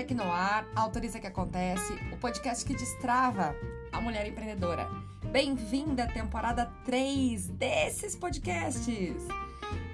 Mulher 0.00 0.14
no 0.14 0.32
Ar, 0.32 0.66
Autoriza 0.74 1.20
que 1.20 1.26
Acontece, 1.26 1.92
o 2.10 2.16
podcast 2.16 2.64
que 2.64 2.72
destrava 2.72 3.54
a 3.92 4.00
mulher 4.00 4.26
empreendedora. 4.26 4.88
Bem-vinda 5.30 6.04
à 6.04 6.06
temporada 6.06 6.72
3 6.86 7.48
desses 7.48 8.16
podcasts! 8.16 9.28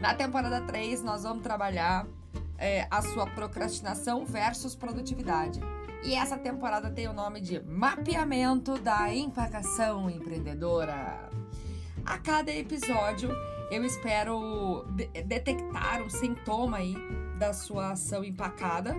Na 0.00 0.14
temporada 0.14 0.60
3, 0.60 1.02
nós 1.02 1.24
vamos 1.24 1.42
trabalhar 1.42 2.06
é, 2.56 2.86
a 2.88 3.02
sua 3.02 3.27
procrastinação 3.27 4.24
versus 4.24 4.77
produtividade. 4.77 5.58
E 6.04 6.14
essa 6.14 6.38
temporada 6.38 6.88
tem 6.88 7.09
o 7.09 7.12
nome 7.12 7.41
de 7.41 7.59
Mapeamento 7.64 8.78
da 8.78 9.12
Empacação 9.12 10.09
Empreendedora. 10.09 11.28
A 12.04 12.16
cada 12.18 12.52
episódio, 12.52 13.30
eu 13.70 13.84
espero 13.84 14.84
de 14.91 15.06
detectar 15.22 16.02
um 16.02 16.09
sintoma 16.09 16.78
aí 16.78 16.96
da 17.38 17.52
sua 17.52 17.92
ação 17.92 18.24
empacada. 18.24 18.95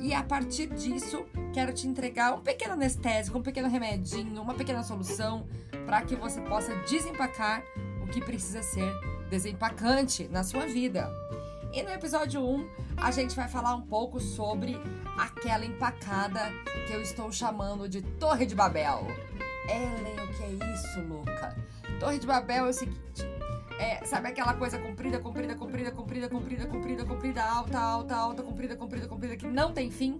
E 0.00 0.12
a 0.12 0.22
partir 0.22 0.68
disso, 0.68 1.24
quero 1.52 1.72
te 1.72 1.86
entregar 1.86 2.34
um 2.34 2.40
pequeno 2.40 2.74
anestésico, 2.74 3.38
um 3.38 3.42
pequeno 3.42 3.68
remedinho, 3.68 4.40
uma 4.40 4.54
pequena 4.54 4.82
solução 4.82 5.46
para 5.84 6.02
que 6.02 6.14
você 6.14 6.40
possa 6.42 6.74
desempacar 6.82 7.62
o 8.02 8.06
que 8.06 8.20
precisa 8.20 8.62
ser 8.62 8.92
desempacante 9.30 10.28
na 10.28 10.44
sua 10.44 10.66
vida. 10.66 11.10
E 11.72 11.82
no 11.82 11.90
episódio 11.90 12.40
1, 12.40 12.68
a 12.96 13.10
gente 13.10 13.34
vai 13.34 13.48
falar 13.48 13.74
um 13.74 13.82
pouco 13.82 14.20
sobre 14.20 14.78
aquela 15.18 15.64
empacada 15.64 16.50
que 16.86 16.92
eu 16.92 17.02
estou 17.02 17.32
chamando 17.32 17.88
de 17.88 18.02
Torre 18.02 18.46
de 18.46 18.54
Babel. 18.54 19.06
Ellen, 19.68 20.24
o 20.24 20.28
que 20.32 20.42
é 20.42 20.72
isso, 20.72 21.00
Luca? 21.00 21.56
Torre 21.98 22.18
de 22.18 22.26
Babel 22.26 22.66
é 22.66 22.70
o 22.70 22.72
seguinte: 22.72 23.35
é, 23.78 24.04
sabe 24.06 24.28
aquela 24.28 24.54
coisa 24.54 24.78
comprida, 24.78 25.18
comprida, 25.18 25.54
comprida, 25.54 25.90
comprida, 25.90 26.28
comprida, 26.28 26.66
comprida, 26.66 27.04
comprida, 27.04 27.44
alta, 27.44 27.78
alta, 27.78 28.16
alta, 28.16 28.42
comprida, 28.42 28.76
comprida, 28.76 29.06
comprida, 29.06 29.36
que 29.36 29.46
não 29.46 29.72
tem 29.72 29.90
fim? 29.90 30.18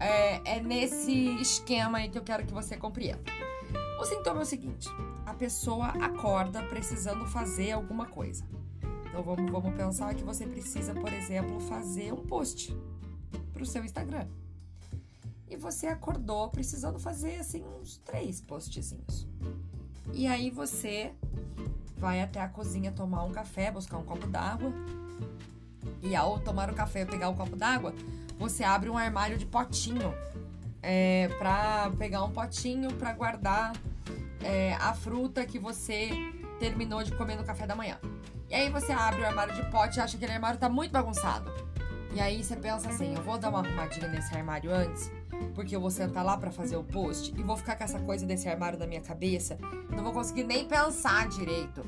É, 0.00 0.56
é 0.56 0.60
nesse 0.60 1.12
esquema 1.40 1.98
aí 1.98 2.08
que 2.08 2.18
eu 2.18 2.22
quero 2.22 2.44
que 2.44 2.52
você 2.52 2.76
compreenda. 2.76 3.22
O 4.00 4.04
sintoma 4.04 4.40
é 4.40 4.42
o 4.42 4.46
seguinte: 4.46 4.88
a 5.24 5.32
pessoa 5.32 5.86
acorda 5.86 6.62
precisando 6.64 7.26
fazer 7.26 7.72
alguma 7.72 8.06
coisa. 8.06 8.44
Então 9.08 9.22
vamos, 9.22 9.50
vamos 9.50 9.74
pensar 9.74 10.12
que 10.14 10.24
você 10.24 10.44
precisa, 10.44 10.92
por 10.92 11.12
exemplo, 11.12 11.60
fazer 11.60 12.12
um 12.12 12.26
post 12.26 12.76
para 13.52 13.62
o 13.62 13.66
seu 13.66 13.84
Instagram. 13.84 14.26
E 15.48 15.56
você 15.56 15.86
acordou 15.86 16.48
precisando 16.48 16.98
fazer 16.98 17.36
assim 17.36 17.64
uns 17.64 17.98
três 17.98 18.40
postzinhos. 18.40 19.28
E 20.12 20.26
aí 20.26 20.50
você 20.50 21.12
vai 21.96 22.20
até 22.20 22.40
a 22.40 22.48
cozinha 22.48 22.92
tomar 22.92 23.24
um 23.24 23.32
café, 23.32 23.70
buscar 23.70 23.98
um 23.98 24.04
copo 24.04 24.26
d'água. 24.26 24.72
E 26.02 26.14
ao 26.14 26.38
tomar 26.38 26.70
o 26.70 26.74
café 26.74 27.02
e 27.02 27.06
pegar 27.06 27.28
o 27.28 27.34
copo 27.34 27.56
d'água, 27.56 27.94
você 28.38 28.64
abre 28.64 28.90
um 28.90 28.96
armário 28.96 29.38
de 29.38 29.46
potinho 29.46 30.14
é, 30.82 31.28
para 31.38 31.90
pegar 31.98 32.22
um 32.24 32.30
potinho 32.30 32.92
para 32.94 33.12
guardar 33.12 33.72
é, 34.42 34.74
a 34.74 34.92
fruta 34.92 35.44
que 35.46 35.58
você 35.58 36.10
terminou 36.58 37.02
de 37.02 37.12
comer 37.12 37.36
no 37.36 37.44
café 37.44 37.66
da 37.66 37.74
manhã. 37.74 37.98
E 38.50 38.54
aí 38.54 38.70
você 38.70 38.92
abre 38.92 39.22
o 39.22 39.26
armário 39.26 39.54
de 39.54 39.62
pote 39.70 39.98
e 39.98 40.00
acha 40.00 40.10
que 40.12 40.24
aquele 40.24 40.36
armário 40.36 40.58
tá 40.58 40.68
muito 40.68 40.92
bagunçado. 40.92 41.50
E 42.14 42.20
aí 42.20 42.44
você 42.44 42.54
pensa 42.54 42.88
assim, 42.88 43.14
eu 43.14 43.22
vou 43.22 43.38
dar 43.38 43.48
uma 43.48 43.60
arrumadinha 43.60 44.06
nesse 44.08 44.34
armário 44.36 44.72
antes 44.72 45.10
porque 45.54 45.74
eu 45.74 45.80
vou 45.80 45.90
sentar 45.90 46.24
lá 46.24 46.36
para 46.36 46.50
fazer 46.50 46.76
o 46.76 46.84
post 46.84 47.32
e 47.36 47.42
vou 47.42 47.56
ficar 47.56 47.76
com 47.76 47.84
essa 47.84 47.98
coisa 48.00 48.26
desse 48.26 48.48
armário 48.48 48.78
na 48.78 48.86
minha 48.86 49.00
cabeça, 49.00 49.58
não 49.90 50.02
vou 50.02 50.12
conseguir 50.12 50.44
nem 50.44 50.66
pensar 50.66 51.28
direito 51.28 51.84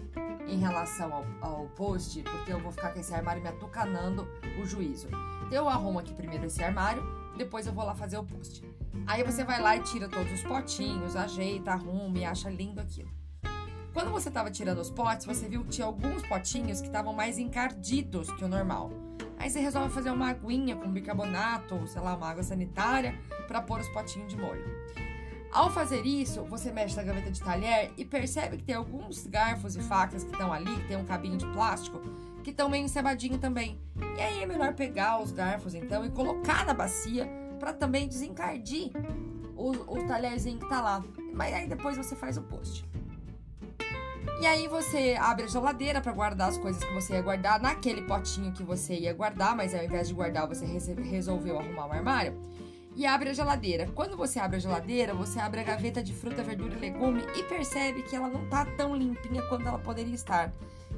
em 0.47 0.59
relação 0.59 1.13
ao, 1.13 1.27
ao 1.41 1.67
post, 1.69 2.23
porque 2.23 2.53
eu 2.53 2.61
vou 2.61 2.71
ficar 2.71 2.93
com 2.93 3.01
esse 3.01 3.13
armário 3.13 3.43
me 3.43 3.49
atucanando 3.49 4.29
o 4.61 4.67
juízo. 4.67 5.09
Então 5.47 5.59
eu 5.59 5.69
arrumo 5.69 5.99
aqui 5.99 6.15
primeiro 6.15 6.47
esse 6.47 6.63
armário, 6.63 7.03
depois 7.37 7.67
eu 7.67 7.73
vou 7.73 7.85
lá 7.85 7.95
fazer 7.95 8.17
o 8.19 8.25
post. 8.25 8.65
Aí 9.07 9.23
você 9.23 9.45
vai 9.45 9.61
lá 9.61 9.77
e 9.77 9.81
tira 9.81 10.09
todos 10.09 10.33
os 10.33 10.43
potinhos, 10.43 11.17
ajeita, 11.17 11.73
arruma 11.73 12.19
e 12.19 12.25
acha 12.25 12.49
lindo 12.49 12.81
aquilo. 12.81 13.11
Quando 13.93 14.11
você 14.11 14.29
estava 14.29 14.51
tirando 14.51 14.79
os 14.79 14.91
potes, 14.91 15.25
você 15.25 15.49
viu 15.49 15.63
que 15.63 15.71
tinha 15.71 15.87
alguns 15.87 16.23
potinhos 16.27 16.81
que 16.81 16.87
estavam 16.87 17.13
mais 17.13 17.39
encardidos 17.39 18.31
que 18.33 18.45
o 18.45 18.49
normal. 18.49 18.91
Aí 19.39 19.51
você 19.51 19.61
resolve 19.61 19.93
fazer 19.93 20.11
uma 20.11 20.29
aguinha 20.31 20.77
com 20.77 20.91
bicarbonato, 20.91 21.75
ou 21.75 21.87
sei 21.87 22.01
lá, 22.01 22.15
uma 22.17 22.29
água 22.29 22.43
sanitária, 22.43 23.19
para 23.47 23.61
pôr 23.61 23.81
os 23.81 23.89
potinhos 23.89 24.29
de 24.29 24.37
molho. 24.37 24.65
Ao 25.53 25.71
fazer 25.71 26.05
isso, 26.05 26.45
você 26.45 26.71
mexe 26.71 26.97
na 26.97 27.03
gaveta 27.03 27.31
de 27.31 27.41
talher 27.41 27.91
e 27.97 28.05
percebe 28.05 28.59
que 28.59 28.65
tem 28.65 28.75
alguns 28.75 29.27
garfos 29.27 29.75
e 29.77 29.81
facas 29.81 30.23
que 30.23 30.31
estão 30.31 30.53
ali, 30.53 30.75
que 30.83 30.89
tem 30.89 30.97
um 30.97 31.05
cabinho 31.05 31.39
de 31.39 31.47
plástico, 31.47 32.01
que 32.43 32.51
estão 32.51 32.69
meio 32.69 32.85
encebadinho 32.85 33.39
também. 33.39 33.79
E 34.17 34.21
aí 34.21 34.43
é 34.43 34.47
melhor 34.47 34.75
pegar 34.75 35.21
os 35.21 35.33
garfos 35.33 35.75
então 35.75 36.05
e 36.05 36.11
colocar 36.11 36.67
na 36.67 36.75
bacia 36.75 37.27
para 37.59 37.73
também 37.73 38.07
desencardir 38.07 38.91
o, 39.57 39.71
o 39.71 40.07
talherzinho 40.07 40.59
que 40.59 40.69
tá 40.69 40.81
lá. 40.81 41.03
Mas 41.33 41.55
aí 41.55 41.67
depois 41.67 41.97
você 41.97 42.15
faz 42.15 42.37
o 42.37 42.43
post. 42.43 42.85
E 44.41 44.47
aí 44.47 44.69
você 44.69 45.17
abre 45.19 45.45
a 45.45 45.49
geladeira 45.49 46.01
para 46.01 46.13
guardar 46.13 46.49
as 46.49 46.59
coisas 46.59 46.83
que 46.83 46.93
você 46.93 47.15
ia 47.15 47.23
guardar 47.23 47.61
naquele 47.61 48.03
potinho 48.03 48.53
que 48.53 48.63
você 48.63 48.95
ia 48.95 49.15
guardar, 49.15 49.57
mas 49.57 49.75
ao 49.75 49.83
invés 49.83 50.09
de 50.09 50.15
guardar, 50.15 50.47
você 50.47 50.67
resolveu 50.67 51.59
arrumar 51.59 51.87
o 51.87 51.93
armário. 51.93 52.39
E 52.95 53.05
abre 53.05 53.31
a 53.31 53.33
geladeira. 53.33 53.91
Quando 53.95 54.17
você 54.17 54.39
abre 54.39 54.57
a 54.57 54.61
geladeira, 54.61 55.15
você 55.15 55.39
abre 55.39 55.61
a 55.61 55.65
gaveta 55.65 56.03
de 56.03 56.15
fruta, 56.15 56.43
verdura 56.43 56.75
e 56.75 56.79
legume 56.79 57.23
e 57.37 57.43
percebe 57.43 58.03
que 58.03 58.17
ela 58.17 58.29
não 58.29 58.49
tá 58.49 58.65
tão 58.77 58.97
limpinha 58.97 59.43
quanto 59.49 59.69
ela 59.69 59.79
poderia 59.79 60.15
estar. 60.15 60.53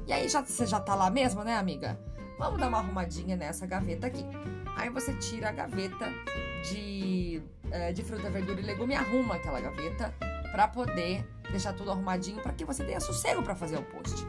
E 0.07 0.13
aí 0.13 0.27
já, 0.29 0.41
você 0.41 0.65
já 0.65 0.79
tá 0.79 0.95
lá 0.95 1.09
mesmo, 1.09 1.43
né, 1.43 1.55
amiga? 1.55 1.99
Vamos 2.37 2.57
dar 2.57 2.69
uma 2.69 2.77
arrumadinha 2.79 3.35
nessa 3.35 3.65
gaveta 3.65 4.07
aqui. 4.07 4.25
Aí 4.77 4.89
você 4.89 5.13
tira 5.15 5.49
a 5.49 5.51
gaveta 5.51 6.07
de, 6.69 7.41
eh, 7.69 7.91
de 7.91 8.01
fruta, 8.01 8.29
verdura 8.29 8.61
e 8.61 8.63
legume 8.63 8.93
e 8.93 8.97
arruma 8.97 9.35
aquela 9.35 9.59
gaveta 9.59 10.13
para 10.51 10.67
poder 10.67 11.27
deixar 11.51 11.73
tudo 11.73 11.91
arrumadinho 11.91 12.41
para 12.41 12.53
que 12.53 12.65
você 12.65 12.83
tenha 12.83 12.99
sossego 12.99 13.41
para 13.43 13.55
fazer 13.55 13.77
o 13.77 13.83
post. 13.83 14.25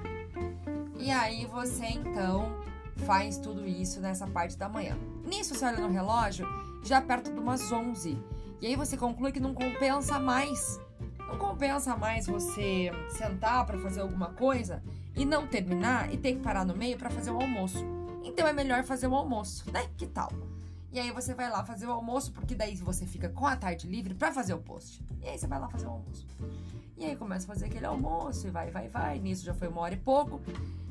E 0.99 1.11
aí 1.11 1.47
você 1.47 1.87
então 1.87 2.61
faz 3.07 3.39
tudo 3.39 3.67
isso 3.67 4.01
nessa 4.01 4.27
parte 4.27 4.57
da 4.57 4.69
manhã. 4.69 4.97
Nisso 5.25 5.55
você 5.55 5.65
olha 5.65 5.81
no 5.81 5.91
relógio, 5.91 6.47
já 6.85 7.01
perto 7.01 7.33
de 7.33 7.39
umas 7.39 7.71
11. 7.73 8.19
E 8.61 8.67
aí 8.67 8.77
você 8.77 8.97
conclui 8.97 9.33
que 9.33 9.41
não 9.41 9.55
compensa 9.55 10.19
mais. 10.19 10.81
Não 11.19 11.39
compensa 11.39 11.97
mais 11.97 12.27
você 12.27 12.91
sentar 13.11 13.65
para 13.65 13.79
fazer 13.79 14.01
alguma 14.01 14.31
coisa 14.33 14.83
e 15.17 15.25
não 15.25 15.47
terminar 15.47 16.13
e 16.13 16.19
ter 16.19 16.35
que 16.35 16.41
parar 16.41 16.65
no 16.65 16.77
meio 16.77 16.99
para 16.99 17.09
fazer 17.09 17.31
o 17.31 17.41
almoço. 17.41 17.79
Então 18.23 18.47
é 18.47 18.53
melhor 18.53 18.85
fazer 18.85 19.07
o 19.07 19.15
almoço, 19.15 19.71
né? 19.73 19.89
Que 19.97 20.07
tal? 20.07 20.31
E 20.93 20.99
aí 20.99 21.13
você 21.13 21.35
vai 21.35 21.49
lá 21.49 21.65
fazer 21.65 21.87
o 21.87 21.93
almoço, 21.93 22.33
porque 22.33 22.55
daí 22.55 22.75
você 22.77 23.07
fica 23.07 23.29
com 23.29 23.47
a 23.47 23.55
tarde 23.55 23.87
livre 23.87 24.13
para 24.15 24.33
fazer 24.33 24.55
o 24.55 24.59
post. 24.59 25.01
E 25.23 25.29
aí 25.29 25.39
você 25.39 25.47
vai 25.47 25.61
lá 25.61 25.69
fazer 25.69 25.87
o 25.87 25.91
almoço. 25.91 26.27
E 26.97 27.05
aí 27.05 27.17
começa 27.17 27.45
a 27.45 27.55
fazer 27.55 27.67
aquele 27.67 27.87
almoço 27.87 28.47
e 28.47 28.51
vai, 28.51 28.71
vai, 28.71 28.89
vai. 28.89 29.19
Nisso 29.19 29.45
já 29.45 29.55
foi 29.55 29.69
uma 29.69 29.81
hora 29.83 29.95
e 29.95 29.97
pouco. 29.97 30.41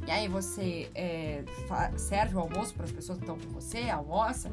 E 0.08 0.12
aí 0.12 0.28
você 0.28 0.90
é, 0.96 1.44
serve 1.98 2.36
o 2.36 2.40
almoço 2.40 2.74
para 2.74 2.86
as 2.86 2.92
pessoas 2.92 3.18
que 3.18 3.26
estão 3.26 3.38
com 3.38 3.50
você, 3.50 3.90
almoça. 3.90 4.52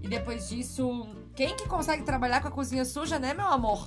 E 0.00 0.08
depois 0.08 0.48
disso, 0.48 1.06
quem 1.36 1.54
que 1.54 1.68
consegue 1.68 2.02
trabalhar 2.02 2.40
com 2.40 2.48
a 2.48 2.50
cozinha 2.50 2.84
suja, 2.84 3.18
né, 3.18 3.34
meu 3.34 3.46
amor? 3.46 3.86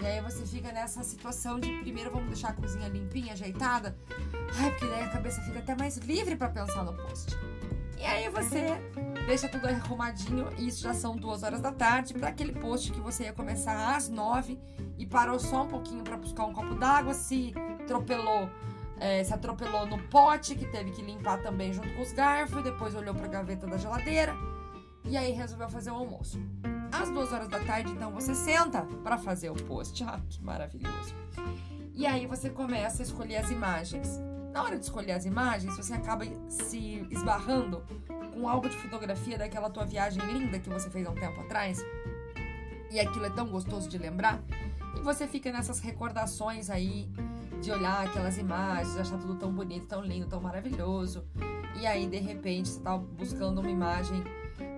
E 0.00 0.06
aí 0.06 0.20
você 0.20 0.46
fica 0.46 0.72
nessa 0.72 1.02
situação 1.02 1.60
de 1.60 1.70
primeiro 1.80 2.10
vamos 2.10 2.28
deixar 2.28 2.50
a 2.50 2.52
cozinha 2.52 2.88
limpinha, 2.88 3.34
ajeitada. 3.34 3.96
Ai, 4.56 4.70
porque 4.70 4.86
daí 4.86 5.02
a 5.02 5.10
cabeça 5.10 5.42
fica 5.42 5.58
até 5.58 5.76
mais 5.76 5.98
livre 5.98 6.34
para 6.34 6.48
pensar 6.48 6.84
no 6.84 6.94
post. 6.94 7.36
E 7.98 8.04
aí 8.04 8.28
você 8.28 8.78
deixa 9.28 9.46
tudo 9.46 9.66
arrumadinho, 9.66 10.48
e 10.56 10.68
isso 10.68 10.82
já 10.82 10.94
são 10.94 11.14
duas 11.14 11.42
horas 11.42 11.60
da 11.60 11.70
tarde, 11.70 12.14
para 12.14 12.28
aquele 12.28 12.52
post 12.52 12.90
que 12.90 12.98
você 12.98 13.24
ia 13.24 13.32
começar 13.32 13.94
às 13.94 14.08
nove 14.08 14.58
e 14.96 15.04
parou 15.04 15.38
só 15.38 15.64
um 15.64 15.68
pouquinho 15.68 16.02
para 16.02 16.16
buscar 16.16 16.46
um 16.46 16.54
copo 16.54 16.74
d'água, 16.74 17.12
se 17.12 17.52
atropelou, 17.84 18.48
é, 18.98 19.22
se 19.22 19.34
atropelou 19.34 19.86
no 19.86 19.98
pote, 20.04 20.54
que 20.54 20.64
teve 20.64 20.92
que 20.92 21.02
limpar 21.02 21.42
também 21.42 21.74
junto 21.74 21.92
com 21.92 22.00
os 22.00 22.10
garfos, 22.10 22.64
depois 22.64 22.94
olhou 22.94 23.14
para 23.14 23.26
a 23.26 23.28
gaveta 23.28 23.66
da 23.66 23.76
geladeira 23.76 24.34
e 25.04 25.14
aí 25.14 25.32
resolveu 25.32 25.68
fazer 25.68 25.90
o 25.90 25.96
almoço. 25.96 26.40
Às 26.90 27.10
duas 27.10 27.30
horas 27.30 27.48
da 27.48 27.58
tarde, 27.60 27.92
então, 27.92 28.10
você 28.10 28.34
senta 28.34 28.82
para 29.04 29.18
fazer 29.18 29.50
o 29.50 29.54
post. 29.54 30.02
Ah, 30.04 30.20
que 30.26 30.42
maravilhoso! 30.42 31.14
E 31.94 32.06
aí 32.06 32.26
você 32.26 32.48
começa 32.48 33.02
a 33.02 33.04
escolher 33.04 33.36
as 33.36 33.50
imagens. 33.50 34.18
Na 34.52 34.62
hora 34.62 34.78
de 34.78 34.84
escolher 34.84 35.12
as 35.12 35.26
imagens, 35.26 35.76
você 35.76 35.92
acaba 35.92 36.24
se 36.48 37.06
esbarrando 37.10 37.84
com 38.38 38.48
álbum 38.48 38.68
de 38.68 38.76
fotografia 38.76 39.36
daquela 39.36 39.68
tua 39.68 39.84
viagem 39.84 40.22
linda 40.24 40.58
que 40.58 40.68
você 40.68 40.88
fez 40.88 41.06
há 41.06 41.10
um 41.10 41.14
tempo 41.14 41.40
atrás. 41.40 41.84
E 42.90 43.00
aquilo 43.00 43.26
é 43.26 43.30
tão 43.30 43.48
gostoso 43.48 43.88
de 43.88 43.98
lembrar. 43.98 44.40
E 44.96 45.00
você 45.00 45.26
fica 45.26 45.50
nessas 45.50 45.80
recordações 45.80 46.70
aí 46.70 47.10
de 47.60 47.70
olhar 47.72 48.06
aquelas 48.06 48.38
imagens, 48.38 48.96
achar 48.96 49.18
tudo 49.18 49.34
tão 49.34 49.52
bonito, 49.52 49.86
tão 49.86 50.00
lindo, 50.00 50.26
tão 50.26 50.40
maravilhoso. 50.40 51.24
E 51.80 51.86
aí, 51.86 52.06
de 52.06 52.18
repente, 52.18 52.68
você 52.68 52.80
tá 52.80 52.96
buscando 52.96 53.60
uma 53.60 53.70
imagem 53.70 54.22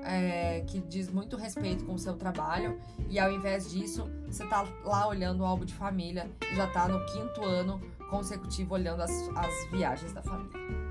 é, 0.03 0.65
que 0.67 0.81
diz 0.81 1.11
muito 1.11 1.37
respeito 1.37 1.85
com 1.85 1.95
o 1.95 1.99
seu 1.99 2.17
trabalho. 2.17 2.79
E 3.09 3.19
ao 3.19 3.31
invés 3.31 3.71
disso, 3.71 4.11
você 4.27 4.45
tá 4.47 4.67
lá 4.85 5.07
olhando 5.07 5.43
o 5.43 5.45
álbum 5.45 5.65
de 5.65 5.75
família 5.75 6.31
já 6.55 6.67
tá 6.67 6.89
no 6.89 7.05
quinto 7.07 7.45
ano 7.45 7.81
consecutivo 8.09 8.75
olhando 8.75 9.03
as, 9.03 9.11
as 9.37 9.71
viagens 9.71 10.13
da 10.13 10.23
família. 10.23 10.90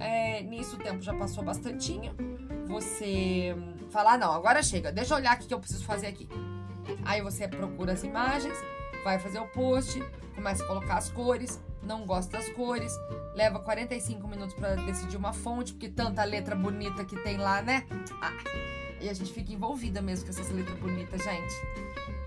É, 0.00 0.42
nisso 0.42 0.76
o 0.76 0.78
tempo 0.78 1.02
já 1.02 1.14
passou 1.14 1.44
bastantinho. 1.44 2.14
Você 2.66 3.54
Falar, 3.90 4.16
não, 4.16 4.32
agora 4.32 4.62
chega, 4.62 4.92
deixa 4.92 5.14
eu 5.14 5.18
olhar 5.18 5.36
o 5.36 5.40
que 5.40 5.52
eu 5.52 5.58
preciso 5.58 5.84
fazer 5.84 6.06
aqui. 6.06 6.28
Aí 7.04 7.20
você 7.20 7.48
procura 7.48 7.92
as 7.92 8.04
imagens, 8.04 8.56
vai 9.02 9.18
fazer 9.18 9.40
o 9.40 9.46
post, 9.48 10.00
começa 10.34 10.62
a 10.62 10.66
colocar 10.66 10.96
as 10.96 11.10
cores, 11.10 11.60
não 11.82 12.06
gosta 12.06 12.38
das 12.38 12.48
cores, 12.50 12.92
leva 13.34 13.58
45 13.58 14.28
minutos 14.28 14.54
para 14.54 14.76
decidir 14.76 15.16
uma 15.16 15.32
fonte, 15.32 15.72
porque 15.72 15.88
tanta 15.88 16.22
letra 16.22 16.54
bonita 16.54 17.04
que 17.04 17.16
tem 17.16 17.36
lá, 17.36 17.60
né? 17.60 17.84
Ah, 18.22 18.32
e 19.00 19.08
a 19.08 19.12
gente 19.12 19.32
fica 19.32 19.52
envolvida 19.52 20.00
mesmo 20.00 20.26
com 20.26 20.30
essas 20.30 20.48
letras 20.50 20.78
bonitas, 20.78 21.20
gente. 21.24 21.54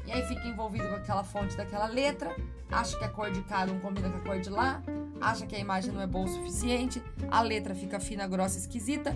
E 0.06 0.12
aí 0.12 0.22
fica 0.28 0.46
envolvido 0.46 0.86
com 0.90 0.96
aquela 0.96 1.24
fonte 1.24 1.56
daquela 1.56 1.88
letra, 1.88 2.36
acha 2.70 2.98
que 2.98 3.06
a 3.06 3.10
cor 3.10 3.32
de 3.32 3.42
cá 3.44 3.66
não 3.66 3.80
combina 3.80 4.10
com 4.10 4.18
a 4.18 4.22
cor 4.22 4.40
de 4.42 4.50
lá, 4.50 4.84
acha 5.24 5.46
que 5.48 5.56
a 5.56 5.60
imagem 5.60 5.92
não 5.92 6.02
é 6.02 6.08
boa 6.08 6.26
o 6.26 6.28
suficiente, 6.28 7.02
a 7.32 7.42
letra 7.42 7.74
fica 7.74 8.00
fina, 8.00 8.28
grossa, 8.28 8.58
esquisita. 8.58 9.16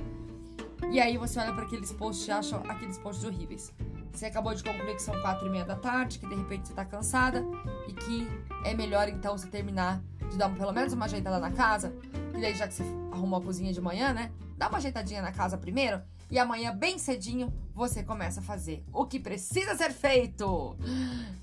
E 0.92 1.00
aí 1.00 1.18
você 1.18 1.40
olha 1.40 1.54
para 1.54 1.64
aqueles 1.64 1.92
posts 1.92 2.28
e 2.28 2.32
acha 2.32 2.58
aqueles 2.58 2.98
posts 2.98 3.26
horríveis. 3.26 3.74
Você 4.14 4.26
acabou 4.26 4.54
de 4.54 4.64
concluir 4.64 4.96
que 4.96 5.02
são 5.02 5.20
quatro 5.22 5.46
e 5.48 5.50
meia 5.50 5.66
da 5.66 5.76
tarde, 5.76 6.18
que 6.18 6.28
de 6.28 6.34
repente 6.34 6.68
você 6.68 6.74
tá 6.74 6.86
cansada 6.86 7.44
e 7.88 7.94
que 7.94 8.28
é 8.64 8.74
melhor 8.74 9.08
então 9.10 9.38
você 9.38 9.48
terminar 9.48 10.02
de 10.30 10.38
dar 10.38 10.50
pelo 10.56 10.72
menos 10.72 10.94
uma 10.94 11.06
ajeitada 11.06 11.40
na 11.40 11.52
casa. 11.52 11.94
E 12.36 12.42
daí, 12.42 12.56
já 12.56 12.68
que 12.68 12.74
você 12.74 12.84
arrumou 13.12 13.40
a 13.40 13.44
cozinha 13.44 13.74
de 13.74 13.82
manhã, 13.82 14.14
né? 14.14 14.32
Dá 14.58 14.70
uma 14.70 14.78
ajeitadinha 14.78 15.22
na 15.22 15.32
casa 15.32 15.58
primeiro. 15.58 16.02
E 16.30 16.38
amanhã, 16.38 16.76
bem 16.76 16.98
cedinho, 16.98 17.54
você 17.74 18.04
começa 18.04 18.40
a 18.40 18.44
fazer 18.44 18.84
o 18.92 19.06
que 19.06 19.20
precisa 19.20 19.76
ser 19.76 19.92
feito. 19.92 20.76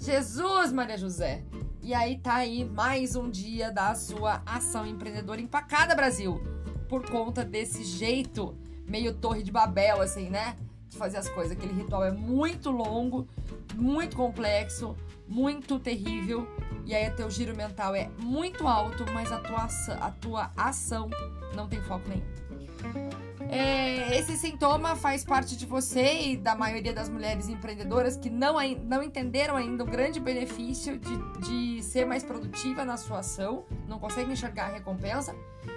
Jesus, 0.01 0.73
Maria 0.73 0.99
José. 0.99 1.43
E 1.85 1.93
aí 1.93 2.17
tá 2.17 2.37
aí 2.37 2.65
mais 2.65 3.15
um 3.15 3.29
dia 3.29 3.71
da 3.71 3.95
sua 3.95 4.41
ação 4.47 4.87
empreendedora 4.87 5.39
empacada, 5.39 5.95
Brasil. 5.95 6.43
Por 6.89 7.07
conta 7.11 7.45
desse 7.45 7.85
jeito 7.85 8.57
meio 8.89 9.13
torre 9.13 9.43
de 9.43 9.53
Babel, 9.53 10.01
assim, 10.01 10.31
né? 10.31 10.57
De 10.89 10.97
fazer 10.97 11.19
as 11.19 11.29
coisas. 11.29 11.53
Aquele 11.53 11.75
ritual 11.75 12.03
é 12.03 12.11
muito 12.11 12.71
longo, 12.71 13.29
muito 13.75 14.17
complexo, 14.17 14.97
muito 15.29 15.79
terrível. 15.79 16.49
E 16.87 16.95
aí 16.95 17.11
teu 17.11 17.31
giro 17.31 17.55
mental 17.55 17.95
é 17.95 18.09
muito 18.19 18.67
alto, 18.67 19.05
mas 19.13 19.31
a 19.31 19.39
tua, 19.41 19.69
a 20.01 20.11
tua 20.11 20.53
ação 20.57 21.11
não 21.55 21.69
tem 21.69 21.83
foco 21.83 22.09
nenhum. 22.09 23.24
É, 23.55 24.19
esse 24.19 24.37
sintoma 24.37 24.97
faz 24.97 25.25
parte 25.25 25.57
de 25.57 25.65
você 25.65 26.23
e 26.23 26.37
da 26.37 26.57
maioria 26.57 26.93
das 26.93 27.09
mulheres 27.09 27.49
empreendedoras 27.49 28.17
que 28.17 28.29
não, 28.29 28.57
não 28.83 29.01
entenderam 29.01 29.55
ainda 29.55 29.85
o 29.85 29.87
grande 29.87 30.19
benefício 30.19 30.99
de, 30.99 31.41
de 31.41 31.83
ser 31.83 32.05
mais 32.05 32.25
produtiva 32.25 32.85
na 32.85 32.97
sua 32.97 33.21
ação, 33.21 33.65
não 33.87 34.01
conseguem 34.01 34.33
enxergar 34.33 34.71
a 34.71 34.73
recompensa. 34.73 35.37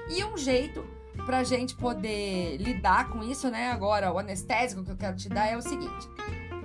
E 0.10 0.24
um 0.24 0.36
jeito 0.36 0.84
pra 1.24 1.44
gente 1.44 1.76
poder 1.76 2.58
lidar 2.58 3.10
com 3.10 3.24
isso, 3.24 3.48
né? 3.52 3.70
Agora, 3.70 4.12
o 4.12 4.18
anestésico 4.18 4.84
que 4.84 4.90
eu 4.90 4.98
quero 4.98 5.16
te 5.16 5.30
dar 5.30 5.46
é 5.46 5.56
o 5.56 5.62
seguinte: 5.62 6.10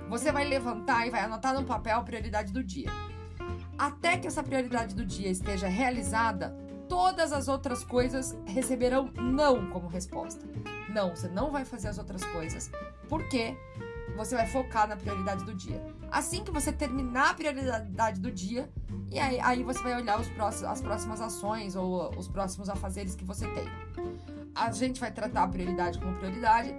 você 0.09 0.31
vai 0.31 0.45
levantar 0.45 1.05
e 1.05 1.11
vai 1.11 1.21
anotar 1.21 1.53
no 1.53 1.63
papel 1.63 1.99
a 1.99 2.03
prioridade 2.03 2.51
do 2.51 2.63
dia. 2.63 2.89
Até 3.77 4.17
que 4.17 4.25
essa 4.25 4.41
prioridade 4.41 4.95
do 4.95 5.05
dia 5.05 5.29
esteja 5.29 5.67
realizada, 5.67 6.57
todas 6.89 7.31
as 7.31 7.47
outras 7.47 7.83
coisas 7.83 8.35
receberão 8.47 9.11
não 9.15 9.69
como 9.69 9.87
resposta. 9.87 10.43
Não, 10.93 11.15
você 11.15 11.27
não 11.27 11.51
vai 11.51 11.65
fazer 11.65 11.87
as 11.87 11.97
outras 11.97 12.23
coisas, 12.25 12.69
porque 13.09 13.57
você 14.15 14.35
vai 14.35 14.45
focar 14.45 14.87
na 14.87 14.95
prioridade 14.95 15.43
do 15.43 15.53
dia. 15.53 15.81
Assim 16.11 16.43
que 16.43 16.51
você 16.51 16.71
terminar 16.71 17.31
a 17.31 17.33
prioridade 17.33 18.19
do 18.19 18.31
dia, 18.31 18.69
e 19.09 19.19
aí, 19.19 19.39
aí 19.39 19.63
você 19.63 19.81
vai 19.81 19.95
olhar 19.95 20.19
os 20.19 20.27
próximos, 20.29 20.69
as 20.69 20.81
próximas 20.81 21.21
ações 21.21 21.75
ou 21.75 22.15
os 22.17 22.27
próximos 22.27 22.69
afazeres 22.69 23.15
que 23.15 23.23
você 23.23 23.47
tem. 23.49 23.65
A 24.55 24.71
gente 24.71 24.99
vai 24.99 25.11
tratar 25.11 25.43
a 25.43 25.47
prioridade 25.47 25.99
como 25.99 26.15
prioridade 26.17 26.73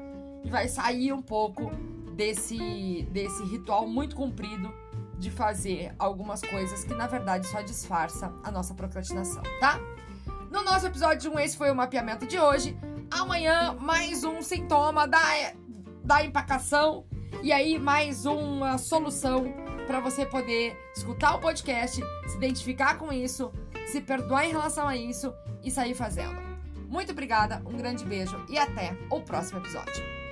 e 0.45 0.49
vai 0.49 0.69
sair 0.69 1.13
um 1.13 1.23
pouco 1.23 1.71
desse, 2.15 3.09
desse 3.11 3.43
ritual 3.45 3.87
muito 3.87 4.15
comprido 4.15 4.73
de 5.19 5.31
fazer 5.31 5.95
algumas 5.99 6.41
coisas 6.41 6.85
que 6.85 6.95
na 6.95 7.07
verdade 7.07 7.47
só 7.47 7.63
disfarça 7.63 8.33
a 8.43 8.51
nossa 8.51 8.75
procrastinação, 8.75 9.43
tá? 9.59 9.81
No 10.51 10.63
nosso 10.63 10.87
episódio 10.87 11.33
1, 11.33 11.41
esse 11.41 11.57
foi 11.57 11.71
o 11.71 11.75
mapeamento 11.75 12.27
de 12.27 12.39
hoje. 12.39 12.79
Amanhã, 13.15 13.77
mais 13.81 14.25
um 14.25 14.43
sintoma 14.43 15.07
da, 15.07 15.23
da 16.03 16.25
empacação. 16.25 17.07
E 17.45 17.53
aí, 17.53 17.79
mais 17.79 18.27
uma 18.27 18.77
solução 18.77 19.55
para 19.87 20.01
você 20.01 20.27
poder 20.27 20.77
escutar 20.97 21.37
o 21.37 21.39
podcast, 21.39 22.03
se 22.27 22.37
identificar 22.37 22.99
com 22.99 23.13
isso, 23.13 23.53
se 23.87 24.01
perdoar 24.01 24.47
em 24.47 24.51
relação 24.51 24.89
a 24.89 24.97
isso 24.97 25.33
e 25.63 25.71
sair 25.71 25.95
fazendo. 25.95 26.43
Muito 26.89 27.13
obrigada, 27.13 27.63
um 27.65 27.77
grande 27.77 28.05
beijo 28.05 28.45
e 28.49 28.59
até 28.59 28.97
o 29.09 29.21
próximo 29.21 29.61
episódio. 29.61 30.24